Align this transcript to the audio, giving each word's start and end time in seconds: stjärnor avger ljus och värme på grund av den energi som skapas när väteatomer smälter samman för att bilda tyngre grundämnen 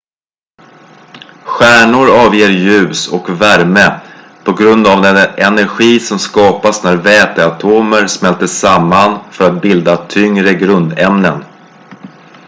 stjärnor 1.45 2.09
avger 2.09 2.49
ljus 2.49 3.07
och 3.13 3.41
värme 3.41 3.99
på 4.45 4.53
grund 4.53 4.87
av 4.87 5.01
den 5.01 5.17
energi 5.37 5.99
som 5.99 6.19
skapas 6.19 6.83
när 6.83 6.95
väteatomer 6.97 8.07
smälter 8.07 8.47
samman 8.47 9.19
för 9.31 9.49
att 9.49 9.61
bilda 9.61 10.05
tyngre 10.07 10.53
grundämnen 10.53 11.43